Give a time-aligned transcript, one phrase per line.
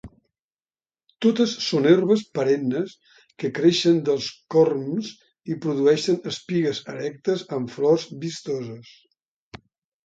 [1.25, 2.95] Totes són herbes perennes
[3.43, 5.13] que creixen dels corms
[5.53, 8.93] i produeixen espigues erectes amb flors vistoses.